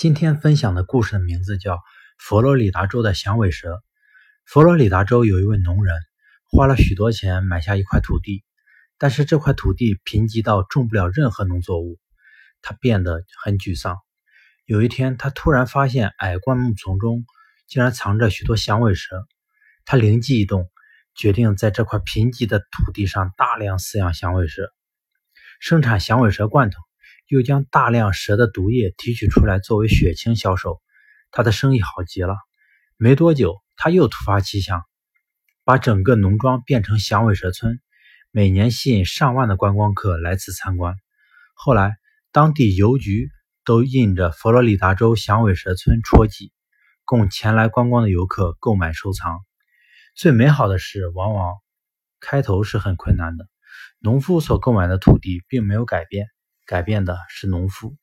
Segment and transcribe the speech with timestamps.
[0.00, 1.74] 今天分享的故事的名字叫
[2.16, 3.72] 《佛罗里达州的响尾蛇》。
[4.46, 5.94] 佛罗里达州有一位农人，
[6.50, 8.42] 花了许多钱买下一块土地，
[8.96, 11.98] 但是这块土地贫瘠到种不了任何农作物，
[12.62, 13.98] 他变得很沮丧。
[14.64, 17.26] 有一天，他突然发现矮灌木丛中
[17.66, 19.26] 竟然藏着许多响尾蛇，
[19.84, 20.70] 他灵机一动，
[21.14, 24.72] 决定在这块贫瘠的土地上大量饲养响尾蛇，
[25.60, 26.80] 生产响尾蛇罐头。
[27.30, 30.82] 又将大量蛇的毒液提取出来作为血清销售，
[31.30, 32.34] 他的生意好极了。
[32.96, 34.82] 没多久，他又突发奇想，
[35.62, 37.80] 把整个农庄变成响尾蛇村，
[38.32, 40.96] 每年吸引上万的观光客来此参观。
[41.54, 41.98] 后来，
[42.32, 43.30] 当地邮局
[43.64, 46.52] 都印着“佛罗里达州响尾蛇村戳记”，
[47.06, 49.38] 供前来观光的游客购买收藏。
[50.16, 51.54] 最美好的是，往往
[52.18, 53.46] 开头是很困难的，
[54.00, 56.26] 农夫所购买的土地并没有改变。
[56.70, 57.96] 改变的是农夫。